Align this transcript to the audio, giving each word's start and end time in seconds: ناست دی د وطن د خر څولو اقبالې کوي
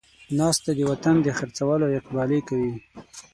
ناست 0.37 0.61
دی 0.65 0.73
د 0.77 0.81
وطن 0.91 1.15
د 1.23 1.27
خر 1.37 1.49
څولو 1.57 1.85
اقبالې 1.99 2.39
کوي 2.47 2.73